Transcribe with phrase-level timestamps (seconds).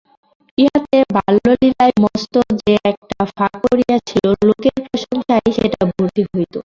[0.57, 6.55] ইহাতে বাল্যলীলায় মস্ত যে একটা ফাঁক পড়িয়াছিল লোকের প্রশংসায় সেটা ভর্তি হইত।